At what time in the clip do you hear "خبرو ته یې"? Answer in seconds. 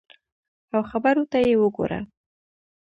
0.89-1.53